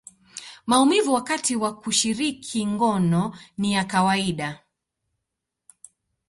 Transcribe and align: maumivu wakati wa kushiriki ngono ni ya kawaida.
maumivu 0.65 1.13
wakati 1.13 1.55
wa 1.55 1.75
kushiriki 1.75 2.65
ngono 2.65 3.35
ni 3.57 3.73
ya 3.73 3.85
kawaida. 3.85 4.63